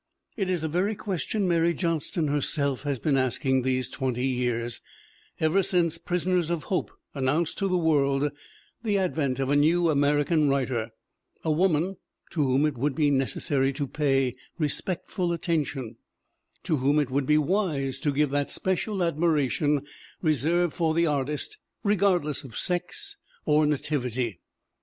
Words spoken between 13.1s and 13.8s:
nec essary